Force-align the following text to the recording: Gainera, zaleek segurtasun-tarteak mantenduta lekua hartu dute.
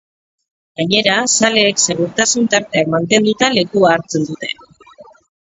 Gainera, 0.79 1.17
zaleek 1.39 1.83
segurtasun-tarteak 1.83 2.91
mantenduta 2.95 3.51
lekua 3.59 3.93
hartu 3.99 4.25
dute. 4.27 4.53